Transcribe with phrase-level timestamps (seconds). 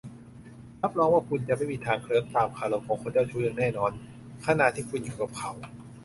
[0.81, 3.91] รับรองว่าคุณจะไม่มีทางเคลิ้มตามคารมของคนเจ้าชู้อย่างแน่นอน
[4.45, 5.51] ขณะที่คุณอยู่กับเขา